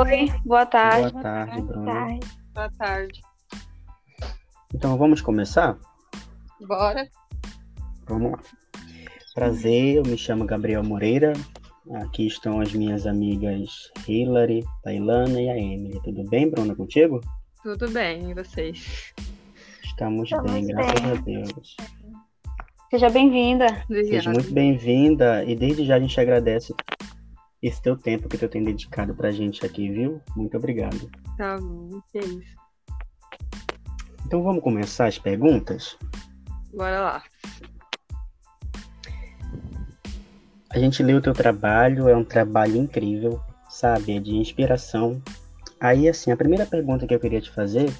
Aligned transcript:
Oi, 0.00 0.28
boa 0.44 0.66
tarde. 0.66 1.12
Boa 1.12 1.22
tarde, 1.22 1.62
Bruno. 1.62 1.84
tarde. 1.84 2.20
Boa 2.52 2.70
tarde. 2.76 3.20
Então 4.74 4.96
vamos 4.96 5.20
começar? 5.20 5.78
Bora. 6.66 7.08
Vamos 8.08 8.32
lá. 8.32 8.40
Prazer, 9.34 9.96
eu 9.96 10.02
me 10.02 10.18
chamo 10.18 10.44
Gabriel 10.44 10.82
Moreira. 10.82 11.32
Aqui 12.02 12.26
estão 12.26 12.60
as 12.60 12.72
minhas 12.72 13.06
amigas 13.06 13.90
Hilary, 14.08 14.64
Tailana 14.82 15.40
e 15.40 15.48
a 15.48 15.56
Emily. 15.56 16.00
Tudo 16.02 16.24
bem, 16.28 16.50
Bruna, 16.50 16.74
contigo? 16.74 17.20
Tudo 17.62 17.88
bem, 17.90 18.30
e 18.30 18.34
vocês? 18.34 19.12
Estamos, 19.84 20.24
Estamos 20.24 20.50
bem, 20.50 20.66
graças 20.66 21.00
bem. 21.00 21.10
a 21.10 21.14
Deus. 21.14 21.76
Seja 22.90 23.10
bem-vinda. 23.10 23.66
Seja 23.88 24.30
muito 24.30 24.52
bem-vinda 24.52 25.44
e 25.44 25.54
desde 25.54 25.84
já 25.84 25.96
a 25.96 26.00
gente 26.00 26.20
agradece 26.20 26.74
esse 27.66 27.80
teu 27.80 27.96
tempo 27.96 28.28
que 28.28 28.36
tu 28.36 28.46
tem 28.46 28.62
dedicado 28.62 29.14
pra 29.14 29.30
gente 29.30 29.64
aqui, 29.64 29.90
viu? 29.90 30.20
Muito 30.36 30.54
obrigado. 30.54 31.10
Tá 31.38 31.56
bom, 31.58 31.98
que 32.12 32.18
isso. 32.18 32.54
Então 34.26 34.42
vamos 34.42 34.62
começar 34.62 35.06
as 35.06 35.18
perguntas? 35.18 35.96
Bora 36.74 37.00
lá. 37.00 37.22
A 40.68 40.78
gente 40.78 41.02
lê 41.02 41.14
o 41.14 41.22
teu 41.22 41.32
trabalho, 41.32 42.06
é 42.06 42.14
um 42.14 42.24
trabalho 42.24 42.76
incrível, 42.76 43.40
sabe? 43.70 44.14
É 44.14 44.20
de 44.20 44.36
inspiração. 44.36 45.22
Aí, 45.80 46.06
assim, 46.06 46.30
a 46.30 46.36
primeira 46.36 46.66
pergunta 46.66 47.06
que 47.06 47.14
eu 47.14 47.20
queria 47.20 47.40
te 47.40 47.50
fazer: 47.50 47.90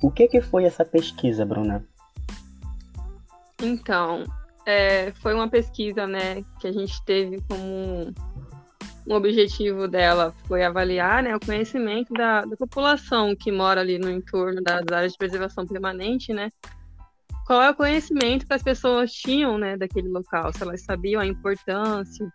o 0.00 0.08
que 0.08 0.28
que 0.28 0.40
foi 0.40 0.64
essa 0.64 0.84
pesquisa, 0.84 1.44
Bruna? 1.44 1.84
Então, 3.60 4.24
é, 4.66 5.12
foi 5.22 5.34
uma 5.34 5.48
pesquisa, 5.48 6.06
né, 6.06 6.44
que 6.60 6.66
a 6.66 6.72
gente 6.72 7.02
teve 7.04 7.40
como 7.48 8.12
um 9.06 9.14
objetivo 9.14 9.86
dela 9.86 10.34
foi 10.46 10.64
avaliar, 10.64 11.22
né, 11.22 11.36
o 11.36 11.40
conhecimento 11.40 12.12
da, 12.14 12.42
da 12.42 12.56
população 12.56 13.36
que 13.36 13.52
mora 13.52 13.80
ali 13.80 13.98
no 13.98 14.10
entorno 14.10 14.62
das 14.62 14.84
áreas 14.90 15.12
de 15.12 15.18
preservação 15.18 15.66
permanente, 15.66 16.32
né, 16.32 16.48
qual 17.46 17.60
é 17.60 17.70
o 17.70 17.74
conhecimento 17.74 18.46
que 18.46 18.54
as 18.54 18.62
pessoas 18.62 19.12
tinham, 19.12 19.58
né, 19.58 19.76
daquele 19.76 20.08
local, 20.08 20.52
se 20.52 20.62
elas 20.62 20.82
sabiam 20.82 21.20
a 21.20 21.26
importância, 21.26 22.26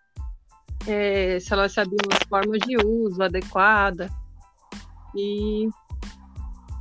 é, 0.87 1.39
se 1.39 1.51
elas 1.51 1.73
sabiam 1.73 2.07
as 2.11 2.23
formas 2.27 2.59
de 2.59 2.77
uso 2.77 3.21
adequada 3.21 4.09
e 5.15 5.67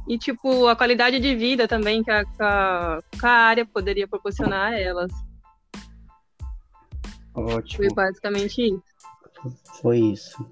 e 0.08 0.16
tipo 0.16 0.66
a 0.66 0.74
qualidade 0.74 1.20
de 1.20 1.36
vida 1.36 1.68
também 1.68 2.02
que 2.02 2.10
a, 2.10 2.24
que 2.24 2.42
a, 2.42 3.30
área 3.30 3.66
poderia 3.66 4.08
proporcionar 4.08 4.72
a 4.72 4.80
elas. 4.80 5.12
Foi 7.44 7.54
Ótimo, 7.54 7.94
basicamente 7.94 8.62
isso. 8.62 8.82
foi 9.80 9.98
isso. 9.98 10.46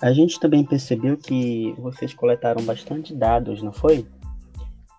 A 0.00 0.12
gente 0.12 0.40
também 0.40 0.64
percebeu 0.64 1.16
que 1.16 1.74
vocês 1.78 2.14
coletaram 2.14 2.62
bastante 2.62 3.14
dados, 3.14 3.62
não 3.62 3.72
foi? 3.72 4.06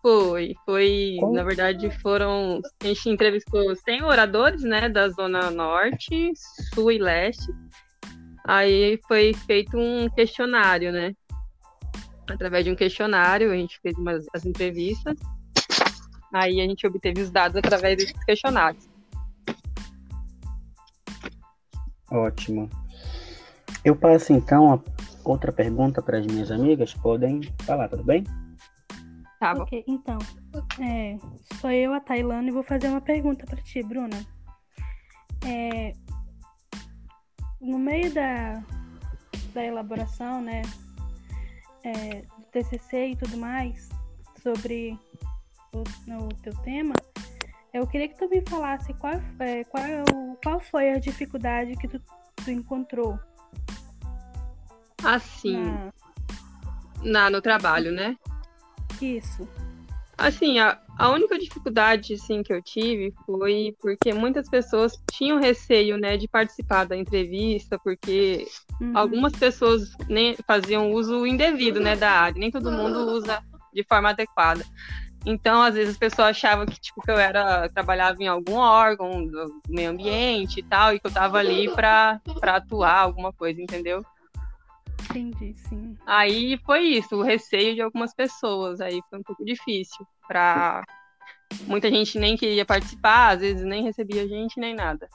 Foi, 0.01 0.55
foi, 0.65 1.17
Como? 1.19 1.33
na 1.33 1.43
verdade, 1.43 1.89
foram. 2.01 2.59
A 2.81 2.87
gente 2.87 3.09
entrevistou 3.09 3.75
100 3.75 4.03
oradores, 4.03 4.63
né, 4.63 4.89
da 4.89 5.09
Zona 5.09 5.51
Norte, 5.51 6.31
Sul 6.73 6.91
e 6.91 6.97
Leste. 6.97 7.51
Aí 8.45 8.99
foi 9.07 9.33
feito 9.33 9.77
um 9.77 10.09
questionário, 10.09 10.91
né? 10.91 11.13
Através 12.27 12.65
de 12.65 12.71
um 12.71 12.75
questionário, 12.75 13.51
a 13.51 13.55
gente 13.55 13.79
fez 13.79 13.95
umas, 13.97 14.25
as 14.33 14.45
entrevistas. 14.45 15.15
Aí 16.33 16.61
a 16.61 16.63
gente 16.63 16.87
obteve 16.87 17.21
os 17.21 17.29
dados 17.29 17.57
através 17.57 17.97
desses 17.97 18.23
questionários. 18.23 18.90
Ótimo. 22.11 22.69
Eu 23.85 23.95
passo 23.95 24.33
então 24.33 24.73
a 24.73 24.79
outra 25.23 25.51
pergunta 25.51 26.01
para 26.01 26.19
as 26.19 26.27
minhas 26.27 26.51
amigas. 26.51 26.93
Podem 26.93 27.41
falar, 27.63 27.87
tudo 27.87 28.03
bem? 28.03 28.25
Tá 29.39 29.55
bom. 29.55 29.63
Ok, 29.63 29.83
então, 29.87 30.19
é, 30.79 31.17
sou 31.59 31.71
eu, 31.71 31.93
a 31.93 31.99
Tailana, 31.99 32.47
e 32.47 32.51
vou 32.51 32.61
fazer 32.61 32.89
uma 32.89 33.01
pergunta 33.01 33.45
para 33.45 33.59
ti, 33.63 33.81
Bruna. 33.81 34.23
É, 35.43 35.93
no 37.59 37.79
meio 37.79 38.13
da, 38.13 38.61
da 39.53 39.65
elaboração, 39.65 40.43
né, 40.43 40.61
é, 41.83 42.21
do 42.21 42.43
TCC 42.51 43.07
e 43.07 43.15
tudo 43.15 43.37
mais, 43.37 43.89
sobre 44.43 44.99
o, 45.73 45.79
o 45.79 46.27
teu 46.43 46.53
tema, 46.57 46.93
eu 47.73 47.87
queria 47.87 48.07
que 48.09 48.17
tu 48.17 48.27
me 48.29 48.41
falasse 48.47 48.93
qual, 48.95 49.13
é, 49.39 49.63
qual, 49.65 49.83
é 49.83 50.03
o- 50.03 50.37
qual 50.43 50.59
foi 50.59 50.91
a 50.91 50.99
dificuldade 50.99 51.75
que 51.77 51.87
tu, 51.87 52.01
tu 52.43 52.51
encontrou 52.51 53.17
Assim, 55.03 55.61
na, 55.61 55.91
na, 57.03 57.29
no 57.29 57.41
trabalho, 57.41 57.91
né? 57.91 58.15
isso. 59.01 59.47
Assim, 60.17 60.59
a, 60.59 60.79
a 60.99 61.09
única 61.09 61.39
dificuldade 61.39 62.13
assim, 62.13 62.43
que 62.43 62.53
eu 62.53 62.61
tive 62.61 63.11
foi 63.25 63.75
porque 63.81 64.13
muitas 64.13 64.47
pessoas 64.47 64.93
tinham 65.11 65.39
receio, 65.39 65.97
né, 65.97 66.15
de 66.17 66.27
participar 66.27 66.83
da 66.85 66.95
entrevista, 66.95 67.79
porque 67.83 68.45
Uhum. 68.79 68.95
algumas 68.95 69.31
pessoas 69.33 69.89
nem 70.07 70.35
faziam 70.45 70.91
uso 70.91 71.25
indevido, 71.25 71.79
né, 71.79 71.95
da 71.95 72.11
área, 72.11 72.39
nem 72.39 72.51
todo 72.51 72.71
mundo 72.71 72.99
usa 73.11 73.41
de 73.73 73.83
forma 73.83 74.09
adequada. 74.09 74.63
Então, 75.25 75.61
às 75.61 75.75
vezes 75.75 75.91
as 75.91 75.97
pessoas 75.97 76.29
achavam 76.29 76.65
que 76.65 76.79
tipo 76.79 77.01
que 77.01 77.11
eu 77.11 77.17
era 77.17 77.69
trabalhava 77.69 78.21
em 78.23 78.27
algum 78.27 78.55
órgão 78.55 79.25
do 79.25 79.61
meio 79.69 79.91
ambiente 79.91 80.59
e 80.59 80.63
tal, 80.63 80.93
e 80.93 80.99
que 80.99 81.05
eu 81.07 81.11
tava 81.11 81.37
ali 81.37 81.69
para 81.69 82.19
para 82.39 82.55
atuar 82.55 82.97
alguma 82.99 83.31
coisa, 83.31 83.61
entendeu? 83.61 84.03
Entendi, 85.09 85.53
sim. 85.57 85.95
Aí 86.05 86.57
foi 86.65 86.81
isso, 86.81 87.15
o 87.17 87.21
receio 87.21 87.75
de 87.75 87.81
algumas 87.81 88.13
pessoas. 88.15 88.81
Aí 88.81 88.99
foi 89.09 89.19
um 89.19 89.23
pouco 89.23 89.45
difícil 89.45 90.05
para 90.27 90.83
muita 91.67 91.89
gente 91.89 92.17
nem 92.17 92.35
queria 92.35 92.65
participar, 92.65 93.29
às 93.35 93.41
vezes 93.41 93.63
nem 93.63 93.83
recebia 93.83 94.27
gente 94.27 94.59
nem 94.59 94.73
nada. 94.73 95.07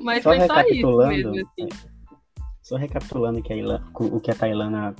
Mas 0.00 0.22
Só 0.22 0.30
foi 0.30 0.46
só 0.46 0.60
isso 0.60 0.68
recapitulando, 0.68 1.30
mesmo, 1.32 1.48
assim. 1.58 1.68
Só 2.62 2.76
recapitulando 2.76 3.42
que 3.42 3.52
a 3.52 3.56
Ila- 3.56 3.82
o 3.94 4.20
que 4.20 4.30
a 4.30 4.34
Tailana 4.34 4.94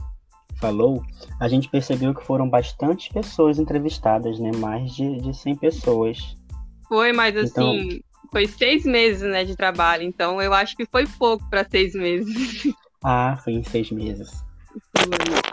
falou, 0.61 1.03
a 1.41 1.49
gente 1.49 1.69
percebeu 1.69 2.15
que 2.15 2.25
foram 2.25 2.49
bastantes 2.49 3.09
pessoas 3.09 3.59
entrevistadas, 3.59 4.39
né? 4.39 4.51
Mais 4.57 4.93
de, 4.95 5.21
de 5.21 5.35
100 5.37 5.57
pessoas. 5.57 6.37
Foi, 6.89 7.13
mas 7.13 7.37
Então- 7.37 7.71
assim, 7.71 8.01
foi 8.33 8.47
seis 8.47 8.85
meses, 8.85 9.23
né, 9.23 9.45
de 9.45 9.57
trabalho. 9.57 10.03
Então 10.03 10.41
eu 10.43 10.53
acho 10.53 10.77
que 10.77 10.87
foi 10.87 11.07
pouco 11.07 11.49
para 11.49 11.65
seis 11.69 11.95
meses. 11.95 12.73
Ah, 13.05 13.37
foi 13.43 13.53
em 13.55 13.63
seis 13.63 13.91
meses. 13.91 14.31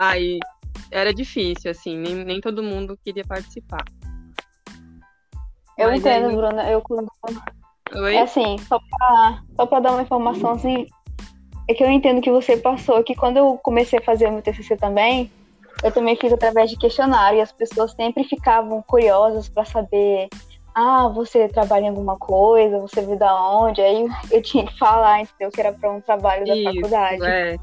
Aí 0.00 0.38
era 0.90 1.12
difícil, 1.14 1.70
assim, 1.70 1.96
nem, 1.96 2.14
nem 2.24 2.40
todo 2.40 2.62
mundo 2.62 2.98
queria 3.04 3.24
participar. 3.24 3.84
Eu 5.78 5.88
Mas 5.90 6.00
entendo, 6.00 6.28
aí- 6.28 6.36
Bruna. 6.36 6.70
Eu 6.70 6.80
quando 6.82 7.08
Oi? 7.94 8.16
É 8.16 8.22
assim, 8.22 8.56
só 8.66 8.80
pra, 8.80 9.42
só 9.54 9.66
pra 9.66 9.78
dar 9.80 9.92
uma 9.92 10.02
informação 10.02 10.50
assim, 10.52 10.86
é 11.68 11.74
que 11.74 11.82
eu 11.82 11.90
entendo 11.90 12.20
que 12.20 12.30
você 12.30 12.56
passou, 12.56 13.02
que 13.02 13.14
quando 13.14 13.36
eu 13.38 13.58
comecei 13.62 13.98
a 13.98 14.02
fazer 14.02 14.28
o 14.28 14.32
meu 14.32 14.42
TCC 14.42 14.76
também, 14.76 15.30
eu 15.82 15.92
também 15.92 16.16
fiz 16.16 16.32
através 16.32 16.70
de 16.70 16.78
questionário, 16.78 17.38
e 17.38 17.42
as 17.42 17.52
pessoas 17.52 17.92
sempre 17.92 18.24
ficavam 18.24 18.82
curiosas 18.82 19.48
pra 19.48 19.64
saber, 19.64 20.28
ah, 20.74 21.08
você 21.08 21.48
trabalha 21.48 21.86
em 21.86 21.88
alguma 21.88 22.16
coisa, 22.16 22.78
você 22.78 23.00
veio 23.00 23.18
da 23.18 23.34
onde, 23.34 23.80
aí 23.80 24.06
eu 24.30 24.42
tinha 24.42 24.66
que 24.66 24.78
falar, 24.78 25.20
entendeu, 25.20 25.50
que 25.50 25.60
era 25.60 25.72
pra 25.72 25.90
um 25.90 26.00
trabalho 26.00 26.46
da 26.46 26.54
Isso, 26.54 26.74
faculdade. 26.74 27.24
É. 27.24 27.56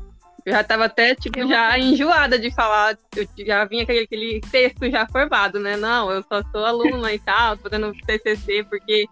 Eu 0.46 0.52
já 0.52 0.64
tava 0.64 0.86
até, 0.86 1.16
tipo, 1.16 1.48
já 1.48 1.80
enjoada 1.80 2.38
de 2.38 2.54
falar, 2.54 2.98
eu 3.16 3.26
já 3.46 3.64
vinha 3.64 3.84
aquele, 3.84 4.00
aquele 4.00 4.42
texto 4.42 4.90
já 4.92 5.08
formado, 5.08 5.58
né? 5.58 5.78
Não, 5.78 6.12
eu 6.12 6.22
só 6.24 6.44
sou 6.52 6.66
aluna 6.66 7.14
e 7.14 7.20
tal, 7.20 7.56
tô 7.56 7.70
fazendo 7.70 7.94
TCC, 8.06 8.66
porque 8.66 9.06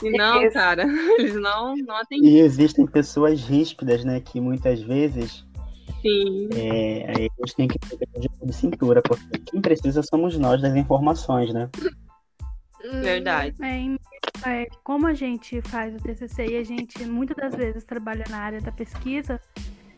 senão, 0.00 0.42
Isso. 0.42 0.54
cara, 0.54 0.84
eles 1.18 1.34
não, 1.34 1.76
não 1.76 1.96
atendiam. 1.96 2.32
E 2.32 2.40
existem 2.40 2.86
pessoas 2.86 3.42
ríspidas, 3.42 4.04
né? 4.04 4.20
Que 4.20 4.40
muitas 4.40 4.80
vezes 4.80 5.46
Sim, 6.02 6.48
é, 6.54 7.10
aí 7.10 7.26
a 7.26 7.46
gente 7.46 7.56
tem 7.56 7.68
que 7.68 7.78
ter 7.78 7.96
de 8.20 8.28
de 8.48 8.52
cintura, 8.52 9.02
porque 9.02 9.38
quem 9.46 9.60
precisa 9.60 10.02
somos 10.02 10.36
nós 10.38 10.60
das 10.60 10.74
informações, 10.74 11.52
né? 11.52 11.68
verdade. 13.02 13.54
É, 13.62 14.60
é, 14.62 14.66
como 14.84 15.06
a 15.06 15.14
gente 15.14 15.60
faz 15.62 15.94
o 15.94 15.98
TCC 15.98 16.46
e 16.46 16.56
a 16.56 16.64
gente 16.64 17.04
muitas 17.04 17.36
das 17.36 17.54
vezes 17.54 17.84
trabalha 17.84 18.24
na 18.30 18.38
área 18.38 18.60
da 18.60 18.72
pesquisa, 18.72 19.40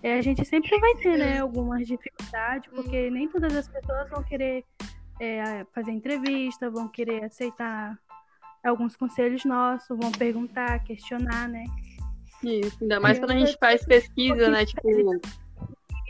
é, 0.03 0.19
a 0.19 0.23
gente 0.23 0.45
sempre 0.45 0.79
vai 0.81 0.95
ter 0.97 1.19
né, 1.19 1.39
algumas 1.41 1.87
dificuldades, 1.87 2.69
porque 2.75 3.11
nem 3.11 3.29
todas 3.29 3.55
as 3.55 3.69
pessoas 3.69 4.09
vão 4.09 4.23
querer 4.23 4.65
é, 5.21 5.65
fazer 5.75 5.93
entrevista, 5.93 6.71
vão 6.71 6.89
querer 6.89 7.25
aceitar 7.25 7.99
alguns 8.65 8.97
conselhos 8.97 9.45
nossos, 9.45 9.97
vão 9.99 10.13
perguntar, 10.13 10.83
questionar, 10.85 11.49
né? 11.49 11.65
Isso, 12.43 12.79
ainda 12.81 13.01
mais 13.01 13.19
quando 13.19 13.33
a 13.33 13.39
gente 13.39 13.57
faz 13.59 13.85
pesquisa, 13.85 14.49
né? 14.49 14.65
Tipo, 14.65 14.89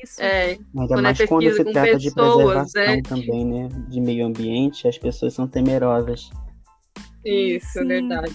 Isso. 0.02 0.22
é, 0.22 0.52
Ainda 0.52 0.64
Quando 0.72 0.98
é 0.98 1.02
mais 1.02 1.18
quando 1.18 1.40
pesquisa 1.40 1.56
se 1.56 1.72
trata 1.72 1.98
de 1.98 2.14
pessoas, 2.14 2.72
preservação 2.72 2.82
é. 2.82 3.02
também, 3.02 3.44
né? 3.44 3.68
De 3.88 4.00
meio 4.00 4.26
ambiente, 4.26 4.86
as 4.86 4.96
pessoas 4.96 5.34
são 5.34 5.46
temerosas. 5.48 6.30
isso, 7.24 7.78
Sim. 7.80 7.86
verdade. 7.86 8.34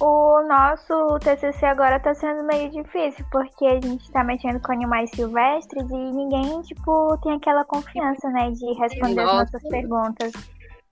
O 0.00 0.42
nosso 0.48 1.18
TCC 1.20 1.64
agora 1.66 2.00
tá 2.00 2.12
sendo 2.14 2.42
meio 2.44 2.68
difícil, 2.70 3.24
porque 3.30 3.64
a 3.64 3.80
gente 3.80 4.10
tá 4.10 4.24
mexendo 4.24 4.60
com 4.60 4.72
animais 4.72 5.08
silvestres 5.14 5.88
e 5.88 5.94
ninguém, 5.94 6.62
tipo, 6.62 7.16
tem 7.22 7.32
aquela 7.34 7.64
confiança, 7.64 8.28
né, 8.30 8.50
de 8.50 8.66
responder 8.74 9.20
as 9.20 9.26
Nossa. 9.26 9.38
nossas 9.44 9.62
perguntas. 9.68 10.32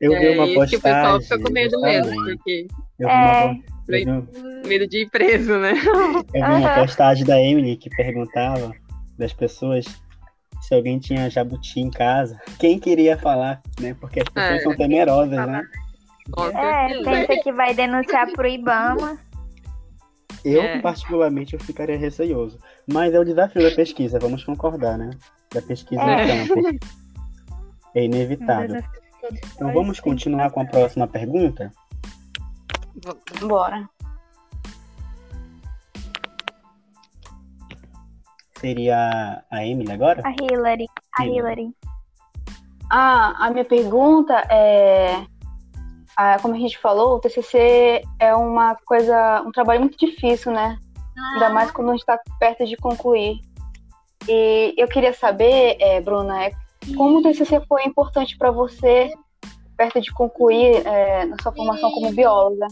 Eu 0.02 0.18
vi 0.18 0.26
é 0.26 0.30
uma 0.34 0.46
isso 0.46 0.66
que 0.70 0.76
o 0.76 0.80
pessoal 0.80 1.12
postagem. 1.18 1.20
fica 1.22 1.38
com 1.42 1.52
medo 1.52 1.80
mesmo, 1.80 2.24
porque 2.24 2.66
Eu 2.98 3.08
vi, 3.08 3.14
É. 3.14 4.04
uma, 4.04 4.18
eu 4.18 4.62
vi 4.62 4.68
medo 4.68 4.86
de 4.88 5.02
ir 5.02 5.10
preso, 5.10 5.58
né? 5.58 5.72
eu 6.34 6.44
vi 6.46 6.52
uma 6.60 6.74
postagem 6.74 7.24
da 7.24 7.40
Emily 7.40 7.76
que 7.76 7.88
perguntava 7.90 8.72
das 9.18 9.32
pessoas 9.32 9.84
se 10.60 10.74
alguém 10.74 10.98
tinha 10.98 11.28
jabuti 11.30 11.80
em 11.80 11.90
casa. 11.90 12.38
Quem 12.58 12.78
queria 12.78 13.16
falar, 13.18 13.60
né? 13.80 13.94
Porque 14.00 14.20
as 14.20 14.28
pessoas 14.28 14.60
É. 14.60 14.62
são 14.62 14.76
temerosas, 14.76 15.46
né? 15.46 15.62
É, 16.54 17.02
pensa 17.02 17.42
que 17.42 17.52
vai 17.52 17.74
denunciar 17.74 18.30
pro 18.32 18.46
Ibama. 18.46 19.18
Eu, 20.44 20.62
É. 20.62 20.80
particularmente, 20.80 21.54
eu 21.54 21.60
ficaria 21.60 21.96
receioso. 21.96 22.58
Mas 22.92 23.12
é 23.14 23.18
o 23.20 23.24
desafio 23.24 23.62
da 23.68 23.74
pesquisa, 23.74 24.18
vamos 24.20 24.42
concordar, 24.44 24.96
né? 24.98 25.10
Da 25.52 25.62
pesquisa 25.62 26.02
É. 26.02 26.24
em 26.42 26.46
campo. 26.48 26.54
É 27.94 28.04
inevitável. 28.06 28.82
Então 29.54 29.72
vamos 29.72 30.00
continuar 30.00 30.50
com 30.50 30.60
a 30.60 30.64
próxima 30.64 31.06
pergunta? 31.06 31.72
Bora. 33.40 33.88
Seria 38.58 39.44
a 39.50 39.66
Emily 39.66 39.92
agora? 39.92 40.22
A 40.24 40.30
Hillary. 40.30 40.86
A 41.18 41.24
Hillary. 41.24 41.38
Hillary. 41.38 41.76
Ah, 42.90 43.46
a 43.46 43.50
minha 43.50 43.64
pergunta 43.64 44.34
é, 44.50 45.24
ah, 46.16 46.36
como 46.40 46.54
a 46.54 46.58
gente 46.58 46.78
falou, 46.78 47.16
o 47.16 47.20
TCC 47.20 48.02
é 48.18 48.34
uma 48.34 48.76
coisa, 48.84 49.42
um 49.42 49.50
trabalho 49.50 49.80
muito 49.80 49.98
difícil, 49.98 50.52
né? 50.52 50.78
Ainda 51.34 51.50
mais 51.50 51.70
quando 51.70 51.88
a 51.88 51.92
gente 51.92 52.00
está 52.00 52.18
perto 52.38 52.66
de 52.66 52.76
concluir. 52.76 53.40
E 54.28 54.74
eu 54.76 54.86
queria 54.88 55.12
saber, 55.12 55.76
é, 55.80 56.00
Bruna, 56.00 56.44
é, 56.44 56.52
como 56.96 57.18
o 57.18 57.22
TCC 57.22 57.60
foi 57.66 57.84
importante 57.84 58.36
para 58.36 58.50
você 58.50 59.12
perto 59.76 60.00
de 60.00 60.12
concluir 60.12 60.86
é, 60.86 61.24
na 61.24 61.36
sua 61.42 61.52
formação 61.52 61.90
como 61.90 62.12
bióloga? 62.12 62.66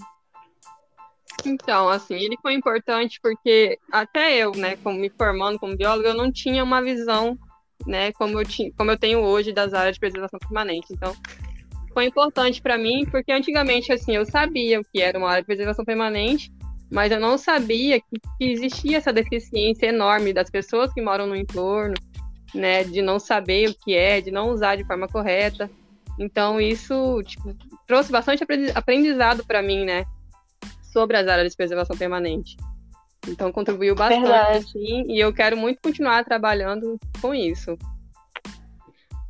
Então, 1.44 1.88
assim, 1.88 2.14
ele 2.14 2.36
foi 2.42 2.54
importante 2.54 3.18
porque 3.22 3.78
até 3.90 4.36
eu, 4.36 4.52
né, 4.52 4.76
como 4.76 4.98
me 4.98 5.08
formando 5.10 5.58
como 5.58 5.76
bióloga, 5.76 6.08
eu 6.08 6.14
não 6.14 6.30
tinha 6.30 6.62
uma 6.62 6.82
visão, 6.82 7.38
né, 7.86 8.12
como 8.12 8.38
eu 8.38 8.44
tinha, 8.44 8.70
como 8.76 8.90
eu 8.90 8.98
tenho 8.98 9.20
hoje 9.20 9.52
das 9.52 9.72
áreas 9.72 9.94
de 9.94 10.00
preservação 10.00 10.38
permanente. 10.38 10.92
Então, 10.92 11.14
foi 11.92 12.06
importante 12.06 12.60
para 12.60 12.78
mim 12.78 13.06
porque 13.10 13.32
antigamente 13.32 13.92
assim, 13.92 14.14
eu 14.14 14.24
sabia 14.24 14.80
o 14.80 14.84
que 14.84 15.00
era 15.00 15.18
uma 15.18 15.28
área 15.28 15.42
de 15.42 15.46
preservação 15.46 15.84
permanente, 15.84 16.52
mas 16.90 17.10
eu 17.10 17.20
não 17.20 17.38
sabia 17.38 18.00
que, 18.00 18.20
que 18.38 18.44
existia 18.44 18.98
essa 18.98 19.12
deficiência 19.12 19.86
enorme 19.86 20.32
das 20.32 20.50
pessoas 20.50 20.92
que 20.92 21.00
moram 21.00 21.26
no 21.26 21.36
entorno, 21.36 21.94
né, 22.54 22.84
de 22.84 23.00
não 23.02 23.18
saber 23.18 23.70
o 23.70 23.74
que 23.74 23.94
é, 23.94 24.20
de 24.20 24.30
não 24.30 24.50
usar 24.50 24.76
de 24.76 24.84
forma 24.84 25.08
correta. 25.08 25.70
Então, 26.18 26.60
isso 26.60 27.22
tipo, 27.24 27.56
trouxe 27.86 28.12
bastante 28.12 28.42
aprendi- 28.42 28.72
aprendizado 28.74 29.44
para 29.44 29.62
mim, 29.62 29.84
né, 29.84 30.04
sobre 30.92 31.16
as 31.16 31.26
áreas 31.26 31.50
de 31.50 31.56
preservação 31.56 31.96
permanente. 31.96 32.56
Então 33.28 33.52
contribuiu 33.52 33.94
bastante, 33.94 34.22
Verdade. 34.22 34.58
assim, 34.58 35.04
e 35.06 35.20
eu 35.20 35.32
quero 35.32 35.56
muito 35.56 35.80
continuar 35.82 36.24
trabalhando 36.24 36.98
com 37.20 37.34
isso. 37.34 37.76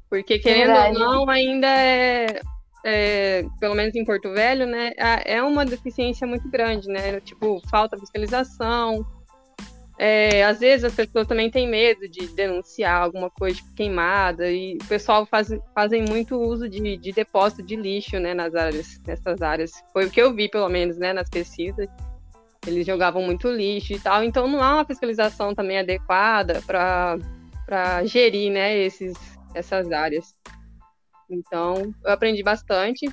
Porque, 0.08 0.38
querendo 0.38 0.72
Verdade. 0.72 0.94
ou 0.94 0.98
não, 0.98 1.28
ainda 1.28 1.68
é, 1.68 2.40
é, 2.84 3.44
pelo 3.60 3.74
menos 3.74 3.94
em 3.94 4.04
Porto 4.04 4.32
Velho, 4.32 4.66
né, 4.66 4.92
é 5.24 5.42
uma 5.42 5.64
deficiência 5.64 6.26
muito 6.26 6.48
grande, 6.48 6.88
né? 6.88 7.20
Tipo, 7.20 7.60
falta 7.68 7.98
fiscalização. 7.98 9.06
É, 10.02 10.42
às 10.46 10.60
vezes 10.60 10.84
as 10.84 10.94
pessoas 10.94 11.26
também 11.26 11.50
têm 11.50 11.68
medo 11.68 12.08
de 12.08 12.26
denunciar 12.28 13.02
alguma 13.02 13.28
coisa 13.28 13.56
tipo, 13.56 13.74
queimada, 13.74 14.50
e 14.50 14.78
o 14.82 14.86
pessoal 14.86 15.26
faz, 15.26 15.50
fazem 15.74 16.02
muito 16.02 16.40
uso 16.40 16.70
de, 16.70 16.96
de 16.96 17.12
depósito 17.12 17.62
de 17.62 17.76
lixo, 17.76 18.18
né, 18.18 18.32
nas 18.32 18.54
áreas, 18.54 18.98
nessas 19.06 19.42
áreas. 19.42 19.70
Foi 19.92 20.06
o 20.06 20.10
que 20.10 20.18
eu 20.18 20.34
vi, 20.34 20.48
pelo 20.48 20.70
menos, 20.70 20.96
né, 20.96 21.12
nas 21.12 21.28
pesquisas. 21.28 21.86
Eles 22.66 22.86
jogavam 22.86 23.22
muito 23.22 23.50
lixo 23.50 23.92
e 23.92 24.00
tal, 24.00 24.24
então 24.24 24.48
não 24.48 24.62
há 24.62 24.76
uma 24.76 24.86
fiscalização 24.86 25.54
também 25.54 25.78
adequada 25.78 26.62
para 26.66 28.02
gerir, 28.06 28.50
né, 28.50 28.78
esses, 28.78 29.12
essas 29.54 29.92
áreas. 29.92 30.34
Então, 31.28 31.94
eu 32.02 32.10
aprendi 32.10 32.42
bastante 32.42 33.06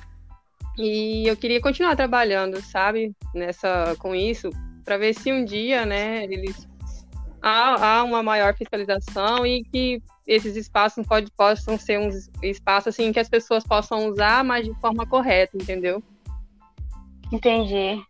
e 0.78 1.28
eu 1.28 1.36
queria 1.36 1.60
continuar 1.60 1.96
trabalhando, 1.96 2.62
sabe, 2.62 3.12
nessa 3.34 3.94
com 3.98 4.14
isso, 4.14 4.48
para 4.86 4.96
ver 4.96 5.12
se 5.12 5.30
um 5.30 5.44
dia, 5.44 5.84
né, 5.84 6.24
eles 6.24 6.66
há, 7.48 7.98
há 7.98 8.04
uma 8.04 8.22
maior 8.22 8.54
fiscalização 8.54 9.46
e 9.46 9.64
que 9.64 10.02
esses 10.26 10.56
espaços 10.56 11.06
pode, 11.06 11.30
possam 11.32 11.78
ser 11.78 11.98
uns 11.98 12.28
espaços 12.42 12.88
assim 12.88 13.12
que 13.12 13.18
as 13.18 13.28
pessoas 13.28 13.64
possam 13.64 14.08
usar, 14.08 14.44
mas 14.44 14.66
de 14.66 14.74
forma 14.80 15.06
correta, 15.06 15.56
entendeu? 15.56 16.02
Entendi. 17.32 18.02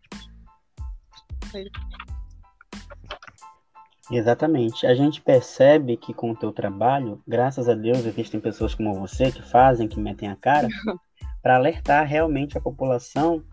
Exatamente. 4.11 4.87
A 4.87 4.95
gente 4.95 5.21
percebe 5.21 5.95
que 5.95 6.13
com 6.13 6.31
o 6.31 6.35
teu 6.35 6.51
trabalho, 6.51 7.21
graças 7.27 7.69
a 7.69 7.75
Deus, 7.75 8.05
existem 8.05 8.39
pessoas 8.39 8.73
como 8.73 8.93
você 8.93 9.31
que 9.31 9.41
fazem, 9.41 9.87
que 9.87 9.99
metem 9.99 10.29
a 10.29 10.35
cara, 10.35 10.67
para 11.41 11.55
alertar 11.55 12.05
realmente 12.05 12.57
a 12.57 12.61
população 12.61 13.43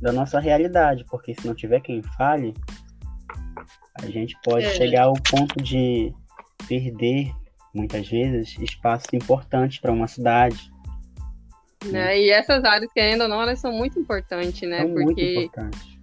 da 0.00 0.12
nossa 0.12 0.40
realidade, 0.40 1.04
porque 1.10 1.34
se 1.34 1.46
não 1.46 1.54
tiver 1.54 1.80
quem 1.80 2.02
fale, 2.02 2.54
a 3.94 4.06
gente 4.06 4.36
pode 4.42 4.66
É. 4.66 4.74
chegar 4.74 5.04
ao 5.04 5.14
ponto 5.14 5.62
de 5.62 6.12
perder, 6.68 7.32
muitas 7.74 8.08
vezes, 8.08 8.56
espaços 8.58 9.12
importantes 9.12 9.78
para 9.78 9.92
uma 9.92 10.08
cidade. 10.08 10.70
Né? 11.84 12.20
E 12.20 12.30
essas 12.30 12.62
áreas, 12.64 12.92
querendo 12.92 13.22
ou 13.22 13.28
não, 13.28 13.40
elas 13.40 13.58
são 13.58 13.72
muito 13.72 13.98
importantes, 13.98 14.68
né? 14.68 14.80
São 14.82 14.88
muito 14.88 15.06
Porque 15.06 15.44
importantes. 15.44 16.00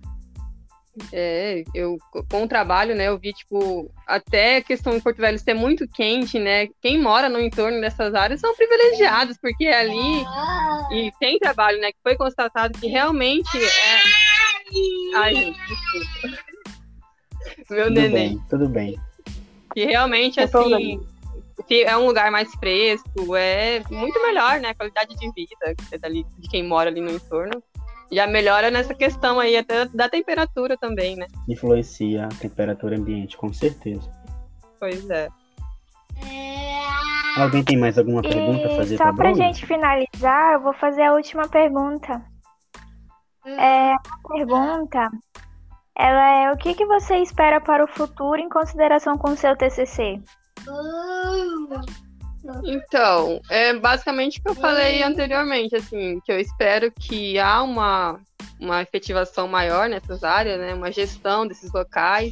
É, 1.13 1.63
eu 1.75 1.95
com 2.27 2.41
o 2.41 2.47
trabalho, 2.47 2.95
né, 2.95 3.07
eu 3.07 3.19
vi, 3.19 3.31
tipo, 3.31 3.91
até 4.07 4.57
a 4.57 4.63
questão 4.63 4.95
em 4.95 4.99
Porto 4.99 5.17
Velho 5.17 5.37
ser 5.37 5.53
muito 5.53 5.87
quente, 5.87 6.39
né? 6.39 6.69
Quem 6.81 6.99
mora 6.99 7.29
no 7.29 7.39
entorno 7.39 7.79
dessas 7.79 8.15
áreas 8.15 8.39
são 8.39 8.55
privilegiados, 8.55 9.37
porque 9.39 9.67
ali 9.67 10.25
e 10.91 11.11
tem 11.19 11.37
trabalho, 11.37 11.79
né, 11.79 11.91
que 11.91 11.99
foi 12.01 12.15
constatado 12.15 12.79
que 12.79 12.87
realmente 12.87 13.55
é. 13.55 15.17
Ai, 15.17 15.35
gente, 15.35 15.59
desculpa. 15.67 16.46
Meu 17.69 17.85
Tudo 17.85 17.93
neném. 17.93 18.11
bem, 18.11 18.41
tudo 18.49 18.69
bem. 18.69 18.99
Que 19.73 19.85
realmente, 19.85 20.39
assim, 20.39 20.99
é 21.69 21.97
um 21.97 22.05
lugar 22.05 22.31
mais 22.31 22.53
fresco, 22.55 23.35
é 23.35 23.81
muito 23.91 24.21
melhor, 24.21 24.59
né? 24.59 24.69
A 24.69 24.75
qualidade 24.75 25.15
de 25.15 25.31
vida 25.31 25.75
é 25.91 25.97
dali, 25.97 26.25
de 26.39 26.47
quem 26.49 26.63
mora 26.63 26.89
ali 26.89 27.01
no 27.01 27.11
entorno. 27.11 27.61
Já 28.11 28.25
melhora 28.25 28.71
nessa 28.71 28.93
questão 28.93 29.39
aí, 29.39 29.57
até 29.57 29.85
da 29.85 30.07
temperatura 30.07 30.77
também, 30.77 31.17
né? 31.17 31.27
Influencia 31.47 32.25
a 32.25 32.29
temperatura 32.29 32.95
ambiente, 32.97 33.35
com 33.35 33.51
certeza. 33.51 34.09
Pois 34.79 35.09
é. 35.09 35.27
Alguém 37.37 37.63
tem 37.63 37.77
mais 37.77 37.97
alguma 37.97 38.21
pergunta 38.21 38.65
a 38.67 38.75
fazer 38.77 38.97
só 38.97 39.03
para 39.03 39.13
pra 39.13 39.31
Bruna? 39.31 39.45
gente 39.45 39.65
finalizar, 39.65 40.53
eu 40.53 40.61
vou 40.61 40.73
fazer 40.73 41.03
a 41.03 41.13
última 41.13 41.47
pergunta. 41.47 42.23
É, 43.45 43.93
a 43.93 43.99
pergunta, 44.27 45.09
ela 45.97 46.43
é 46.43 46.51
o 46.51 46.57
que, 46.57 46.73
que 46.73 46.85
você 46.85 47.17
espera 47.17 47.59
para 47.59 47.83
o 47.83 47.87
futuro 47.87 48.39
em 48.39 48.49
consideração 48.49 49.17
com 49.17 49.31
o 49.31 49.37
seu 49.37 49.55
TCC? 49.57 50.21
Então, 52.63 53.41
é 53.49 53.73
basicamente 53.73 54.39
o 54.39 54.43
que 54.43 54.49
eu 54.49 54.55
falei 54.55 55.03
anteriormente, 55.03 55.75
assim, 55.75 56.19
que 56.23 56.31
eu 56.31 56.39
espero 56.39 56.91
que 56.91 57.37
há 57.39 57.61
uma, 57.61 58.19
uma 58.59 58.81
efetivação 58.81 59.47
maior 59.47 59.89
nessas 59.89 60.23
áreas, 60.23 60.59
né, 60.59 60.73
uma 60.73 60.91
gestão 60.91 61.47
desses 61.47 61.71
locais. 61.73 62.31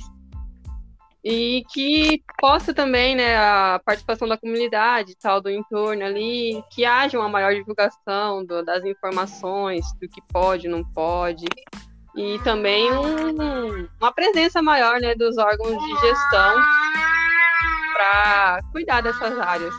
E 1.28 1.64
que 1.74 2.22
possa 2.40 2.72
também, 2.72 3.16
né, 3.16 3.36
a 3.36 3.82
participação 3.84 4.28
da 4.28 4.38
comunidade 4.38 5.14
e 5.14 5.16
tal, 5.16 5.42
do 5.42 5.50
entorno 5.50 6.06
ali, 6.06 6.64
que 6.72 6.86
haja 6.86 7.18
uma 7.18 7.28
maior 7.28 7.52
divulgação 7.52 8.46
do- 8.46 8.64
das 8.64 8.86
informações, 8.86 9.84
do 10.00 10.08
que 10.08 10.22
pode, 10.32 10.68
não 10.68 10.84
pode, 10.84 11.46
e 12.16 12.40
também 12.44 12.92
um- 12.92 13.88
uma 14.00 14.12
presença 14.12 14.62
maior, 14.62 15.00
né, 15.00 15.16
dos 15.16 15.38
órgãos 15.38 15.78
de 15.84 16.00
gestão 16.00 16.56
para 17.94 18.60
cuidar 18.72 19.02
dessas 19.02 19.38
áreas. 19.40 19.74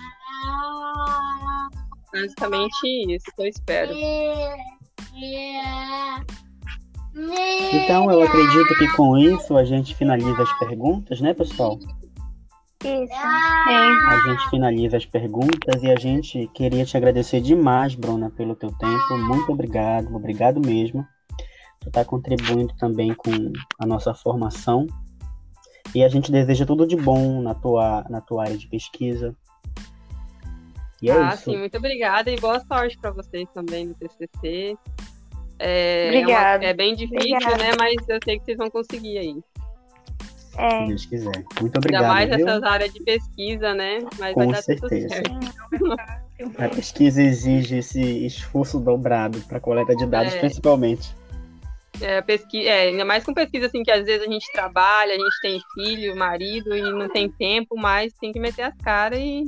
Basicamente 2.12 3.14
isso 3.14 3.26
que 3.34 3.42
eu 3.42 3.46
espero. 3.46 3.92
Então, 7.72 8.10
eu 8.10 8.22
acredito 8.22 8.74
que 8.78 8.88
com 8.94 9.16
isso 9.16 9.56
a 9.56 9.64
gente 9.64 9.94
finaliza 9.94 10.42
as 10.42 10.58
perguntas, 10.58 11.20
né, 11.20 11.32
pessoal? 11.32 11.78
Isso. 12.84 13.14
Sim. 13.14 14.08
A 14.08 14.20
gente 14.26 14.50
finaliza 14.50 14.96
as 14.98 15.06
perguntas 15.06 15.82
e 15.82 15.90
a 15.90 15.96
gente 15.96 16.48
queria 16.54 16.84
te 16.84 16.96
agradecer 16.96 17.40
demais, 17.40 17.94
Bruna, 17.94 18.30
pelo 18.30 18.54
teu 18.54 18.70
tempo. 18.70 19.18
Muito 19.18 19.50
obrigado, 19.50 20.14
obrigado 20.14 20.60
mesmo. 20.60 21.06
Tu 21.86 21.90
tá 21.92 22.04
contribuindo 22.04 22.74
também 22.76 23.14
com 23.14 23.30
a 23.78 23.86
nossa 23.86 24.12
formação. 24.12 24.86
E 25.94 26.02
a 26.02 26.08
gente 26.08 26.32
deseja 26.32 26.66
tudo 26.66 26.84
de 26.86 26.96
bom 26.96 27.40
na 27.40 27.54
tua, 27.54 28.04
na 28.10 28.20
tua 28.20 28.42
área 28.44 28.58
de 28.58 28.66
pesquisa. 28.66 29.34
E 31.00 31.10
é 31.10 31.14
ah, 31.16 31.32
isso. 31.34 31.44
sim, 31.44 31.56
muito 31.56 31.76
obrigada 31.78 32.30
e 32.30 32.40
boa 32.40 32.58
sorte 32.60 32.98
para 32.98 33.12
vocês 33.12 33.48
também 33.54 33.86
no 33.86 33.94
TCC. 33.94 34.76
É, 35.58 36.06
Obrigada. 36.08 36.64
É, 36.64 36.66
uma- 36.66 36.70
é 36.70 36.74
bem 36.74 36.94
difícil, 36.96 37.36
Obrigada. 37.36 37.56
né? 37.58 37.70
Mas 37.78 38.08
eu 38.08 38.18
sei 38.24 38.38
que 38.38 38.44
vocês 38.44 38.58
vão 38.58 38.68
conseguir 38.70 39.18
aí. 39.18 39.36
Se 40.34 40.58
É, 40.60 40.86
Deus 40.86 41.06
quiser. 41.06 41.36
Muito 41.60 41.60
Ainda 41.60 41.78
obrigado, 41.78 42.06
mais 42.08 42.28
viu? 42.34 42.44
nessas 42.44 42.62
áreas 42.64 42.92
de 42.92 43.02
pesquisa, 43.04 43.74
né? 43.74 43.98
Mas 44.18 44.34
Com 44.34 44.40
vai 44.40 44.52
dar 44.52 44.62
certeza. 44.62 45.22
tudo 45.70 45.96
certo. 45.96 46.62
A 46.62 46.68
pesquisa 46.68 47.22
exige 47.22 47.76
esse 47.78 48.26
esforço 48.26 48.80
dobrado 48.80 49.38
para 49.42 49.60
coleta 49.60 49.94
de 49.94 50.04
dados, 50.06 50.34
É. 50.34 50.40
principalmente. 50.40 51.14
É, 52.00 52.20
pesqui... 52.20 52.66
é, 52.66 52.88
ainda 52.88 53.04
mais 53.04 53.24
com 53.24 53.32
pesquisa 53.32 53.66
assim, 53.66 53.82
que 53.82 53.90
às 53.90 54.04
vezes 54.04 54.26
a 54.26 54.30
gente 54.30 54.50
trabalha, 54.52 55.14
a 55.14 55.18
gente 55.18 55.40
tem 55.40 55.60
filho, 55.74 56.16
marido 56.16 56.76
e 56.76 56.82
não 56.82 57.08
tem 57.08 57.30
tempo, 57.30 57.76
mas 57.76 58.12
tem 58.14 58.32
que 58.32 58.40
meter 58.40 58.62
as 58.62 58.76
caras 58.76 59.18
e, 59.18 59.44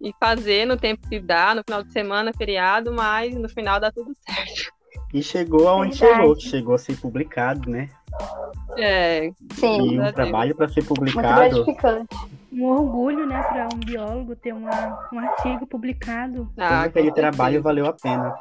e 0.00 0.12
fazer 0.20 0.66
no 0.66 0.76
tempo 0.76 1.08
que 1.08 1.18
dá, 1.18 1.54
no 1.54 1.62
final 1.64 1.82
de 1.82 1.92
semana, 1.92 2.32
feriado, 2.36 2.92
mas 2.92 3.34
no 3.34 3.48
final 3.48 3.80
dá 3.80 3.90
tudo 3.90 4.12
certo. 4.28 4.74
E 5.12 5.22
chegou 5.22 5.68
aonde 5.68 5.98
Verdade. 5.98 6.20
chegou, 6.20 6.36
que 6.36 6.48
chegou 6.48 6.74
a 6.74 6.78
ser 6.78 6.96
publicado, 6.96 7.70
né? 7.70 7.88
É, 8.76 9.30
Sim, 9.54 9.94
E 9.94 10.00
um 10.00 10.12
trabalho 10.12 10.54
para 10.54 10.68
ser 10.68 10.80
muito 10.80 10.94
publicado. 10.94 11.64
Um 12.52 12.64
orgulho, 12.64 13.26
né, 13.26 13.42
para 13.42 13.68
um 13.74 13.78
biólogo 13.78 14.34
ter 14.36 14.52
uma, 14.52 15.08
um 15.12 15.18
artigo 15.18 15.66
publicado. 15.66 16.50
ah, 16.56 16.68
todo 16.68 16.86
aquele 16.86 17.12
trabalho 17.12 17.62
valeu 17.62 17.86
a 17.86 17.92
pena. 17.92 18.34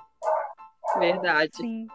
Verdade. 1.00 1.52
Sim. 1.58 1.88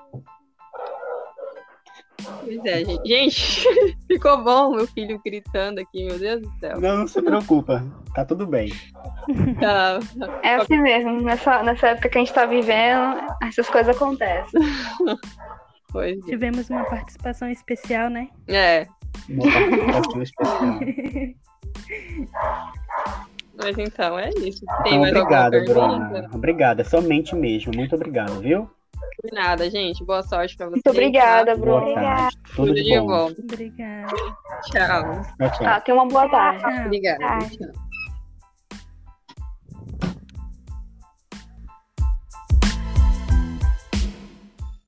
Pois 2.45 2.65
é, 2.65 2.85
gente. 2.85 3.09
Gente, 3.09 3.97
ficou 4.07 4.43
bom 4.43 4.71
meu 4.71 4.87
filho 4.87 5.21
gritando 5.25 5.81
aqui, 5.81 6.05
meu 6.07 6.19
Deus 6.19 6.43
do 6.43 6.51
céu. 6.59 6.81
Não, 6.81 6.99
não 6.99 7.09
se 7.09 7.21
preocupa, 7.23 7.85
tá 8.15 8.25
tudo 8.25 8.47
bem. 8.47 8.73
Tá, 9.61 9.99
É 10.43 10.57
assim 10.57 10.79
mesmo, 10.81 11.21
nessa, 11.23 11.63
nessa 11.63 11.89
época 11.89 12.09
que 12.09 12.19
a 12.19 12.21
gente 12.21 12.33
tá 12.33 12.47
vivendo, 12.47 13.21
essas 13.43 13.69
coisas 13.69 13.95
acontecem. 13.95 14.61
pois 15.93 16.19
é. 16.19 16.23
Tivemos 16.23 16.69
uma 16.71 16.85
participação 16.85 17.49
especial, 17.51 18.09
né? 18.11 18.29
É, 18.49 18.87
Uma 19.29 19.93
participação 19.93 20.23
especial. 20.23 20.71
mas 23.63 23.79
então 23.79 24.19
é 24.19 24.31
isso. 24.31 24.65
Tem 24.83 24.95
Então, 24.95 25.01
mais 25.01 25.15
obrigado? 25.17 25.65
Bruna. 25.65 26.31
Obrigada, 26.33 26.85
somente 26.85 27.35
mesmo. 27.35 27.73
Muito 27.75 27.95
obrigado, 27.95 28.41
viu? 28.41 28.71
De 29.25 29.33
nada, 29.35 29.71
gente. 29.71 30.05
Boa 30.05 30.23
sorte 30.23 30.57
pra 30.57 30.67
vocês. 30.67 30.83
Muito 30.85 30.91
obrigada, 30.91 31.57
Boa 31.57 31.81
Bruno. 31.81 31.95
tarde. 31.95 32.37
Tudo 32.55 32.67
Tudo 32.69 32.75
de 32.75 32.99
bom. 33.01 33.07
bom. 33.07 33.33
Obrigada. 33.39 34.07
Tchau. 34.07 35.23
Tchau, 35.37 35.51
tchau. 35.51 35.59
Tá, 35.65 35.81
tenha 35.81 35.97
uma 35.97 36.07
boa 36.07 36.29
tarde. 36.29 36.61
Tchau. 36.63 36.87
Obrigada. 36.87 37.19
Tá. 37.19 37.39
Tchau. 37.41 37.90